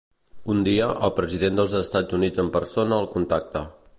Un 0.53 0.63
dia, 0.67 0.87
el 1.07 1.11
president 1.19 1.59
dels 1.59 1.77
Estats 1.81 2.19
Units 2.21 2.43
en 2.47 2.51
persona 2.57 3.01
el 3.05 3.09
contacta. 3.17 3.67